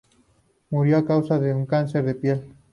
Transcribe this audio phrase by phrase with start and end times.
[0.71, 2.55] Murió a causa de un cáncer de piel.